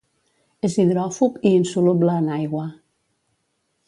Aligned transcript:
És 0.69 0.77
hidròfob 0.83 1.37
i 1.51 1.53
insoluble 1.59 2.15
en 2.23 2.31
aigua. 2.39 2.65